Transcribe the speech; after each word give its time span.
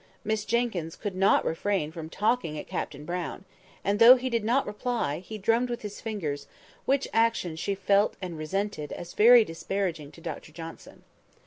Miss 0.23 0.45
Jenkyns 0.45 0.95
could 0.95 1.13
not 1.15 1.45
refrain 1.45 1.91
from 1.91 2.09
talking 2.09 2.57
at 2.57 2.65
Captain 2.65 3.05
Brown; 3.05 3.45
and, 3.83 3.99
though 3.99 4.15
he 4.15 4.31
did 4.31 4.43
not 4.43 4.65
reply, 4.65 5.19
he 5.19 5.37
drummed 5.37 5.69
with 5.69 5.83
his 5.83 6.01
fingers, 6.01 6.47
which 6.85 7.07
action 7.13 7.55
she 7.55 7.75
felt 7.75 8.15
and 8.19 8.35
resented 8.35 8.91
as 8.93 9.13
very 9.13 9.45
disparaging 9.45 10.11
to 10.13 10.19
Dr 10.19 10.51
Johnson. 10.51 11.03